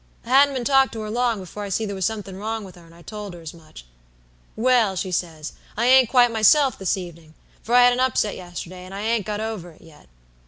[0.25, 2.73] "I hadn't been talkin' to her long before I see there was somethink wrong with
[2.73, 3.85] her and I told her as much.
[4.55, 8.83] "Well,' she says, 'I ain't quite myself this evenin', for I had a upset yesterday,
[8.83, 10.07] and I ain't got over it yet.'